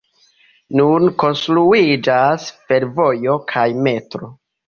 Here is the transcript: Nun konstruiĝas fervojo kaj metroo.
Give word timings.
Nun 0.79 1.03
konstruiĝas 1.23 2.47
fervojo 2.71 3.35
kaj 3.53 3.67
metroo. 3.89 4.35